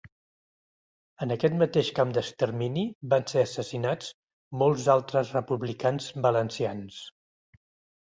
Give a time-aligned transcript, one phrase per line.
[1.25, 4.11] En aquest mateix camp d'extermini van ser assassinats
[4.65, 7.03] molts altres republicans valencians.